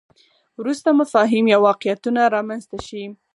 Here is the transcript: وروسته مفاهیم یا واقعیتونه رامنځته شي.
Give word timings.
وروسته 0.59 0.89
مفاهیم 1.01 1.45
یا 1.53 1.57
واقعیتونه 1.67 2.21
رامنځته 2.35 2.77
شي. 2.87 3.03